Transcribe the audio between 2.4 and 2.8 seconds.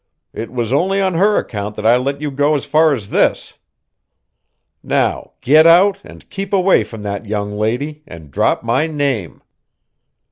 as